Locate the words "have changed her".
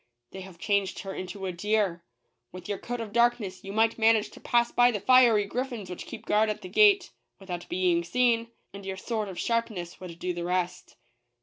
0.41-1.13